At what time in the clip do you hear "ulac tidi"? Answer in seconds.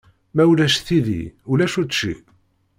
0.51-1.21